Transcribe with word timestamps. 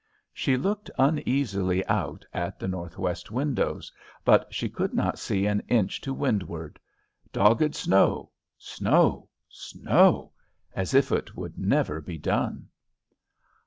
She 0.33 0.57
looked 0.57 0.89
uneasily 0.97 1.85
out 1.85 2.25
at 2.33 2.57
the 2.59 2.67
northwest 2.67 3.29
windows, 3.29 3.91
but 4.25 4.51
she 4.51 4.67
could 4.67 4.95
not 4.95 5.19
see 5.19 5.45
an 5.45 5.61
inch 5.67 6.01
to 6.01 6.11
windward: 6.11 6.79
dogged 7.31 7.75
snow 7.75 8.31
snow 8.57 9.29
snow 9.47 10.31
as 10.73 10.95
if 10.95 11.11
it 11.11 11.35
would 11.37 11.55
never 11.59 12.01
be 12.01 12.17
done. 12.17 12.69